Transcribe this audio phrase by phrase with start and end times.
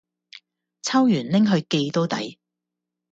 [0.81, 2.39] 抽完拎去寄都抵